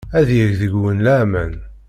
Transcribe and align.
Ad 0.19 0.27
yeg 0.37 0.51
deg-wen 0.61 0.99
laman. 1.05 1.53